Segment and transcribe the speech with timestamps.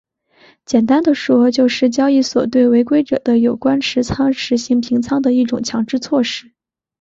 [0.65, 6.53] 简单地说就是交易所对违规者的有关持仓实行平仓的一种强制措施。